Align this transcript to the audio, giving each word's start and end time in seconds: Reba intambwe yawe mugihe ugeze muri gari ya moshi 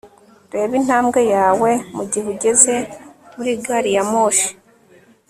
Reba 0.53 0.73
intambwe 0.81 1.21
yawe 1.35 1.71
mugihe 1.95 2.27
ugeze 2.33 2.75
muri 3.35 3.51
gari 3.65 3.91
ya 3.95 4.03
moshi 4.11 4.49